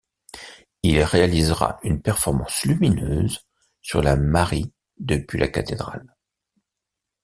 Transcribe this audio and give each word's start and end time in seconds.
Il 0.81 1.03
réalisera 1.03 1.79
une 1.83 2.01
performance 2.01 2.63
lumineuse 2.63 3.45
sur 3.83 4.01
la 4.01 4.15
marie 4.15 4.73
depuis 4.99 5.37
la 5.37 5.47
cathédrale. 5.47 6.15